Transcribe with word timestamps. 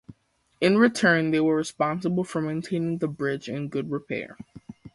In 0.59 0.79
return, 0.79 1.29
they 1.29 1.39
were 1.39 1.55
responsible 1.55 2.23
for 2.23 2.41
maintaining 2.41 2.97
the 2.97 3.07
bridge 3.07 3.47
in 3.47 3.67
good 3.67 3.91
repair. 3.91 4.35